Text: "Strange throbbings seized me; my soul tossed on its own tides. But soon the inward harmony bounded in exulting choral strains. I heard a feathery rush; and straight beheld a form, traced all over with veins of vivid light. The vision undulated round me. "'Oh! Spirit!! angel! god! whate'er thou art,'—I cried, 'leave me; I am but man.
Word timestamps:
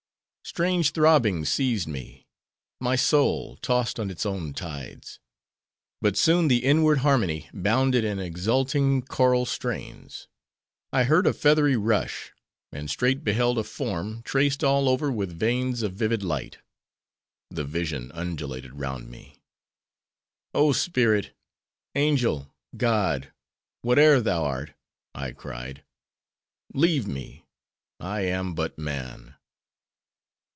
"Strange 0.43 0.91
throbbings 0.91 1.47
seized 1.47 1.87
me; 1.87 2.27
my 2.81 2.97
soul 2.97 3.55
tossed 3.61 3.97
on 3.97 4.09
its 4.11 4.25
own 4.25 4.53
tides. 4.53 5.17
But 6.01 6.17
soon 6.17 6.49
the 6.49 6.65
inward 6.65 6.97
harmony 6.97 7.49
bounded 7.53 8.03
in 8.03 8.19
exulting 8.19 9.01
choral 9.03 9.45
strains. 9.45 10.27
I 10.91 11.05
heard 11.05 11.25
a 11.25 11.31
feathery 11.33 11.77
rush; 11.77 12.33
and 12.69 12.89
straight 12.89 13.23
beheld 13.23 13.59
a 13.59 13.63
form, 13.63 14.23
traced 14.23 14.61
all 14.61 14.89
over 14.89 15.09
with 15.09 15.31
veins 15.31 15.83
of 15.83 15.93
vivid 15.93 16.21
light. 16.21 16.57
The 17.49 17.63
vision 17.63 18.11
undulated 18.11 18.73
round 18.73 19.09
me. 19.09 19.37
"'Oh! 20.53 20.73
Spirit!! 20.73 21.33
angel! 21.95 22.53
god! 22.75 23.31
whate'er 23.83 24.19
thou 24.19 24.43
art,'—I 24.43 25.31
cried, 25.31 25.85
'leave 26.73 27.07
me; 27.07 27.45
I 28.01 28.21
am 28.21 28.53
but 28.53 28.77
man. 28.77 29.35